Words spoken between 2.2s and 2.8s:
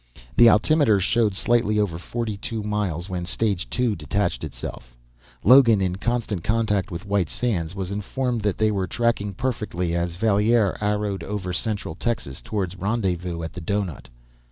two